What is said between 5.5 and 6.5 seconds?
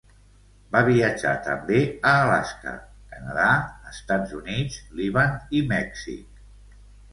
i Mèxic.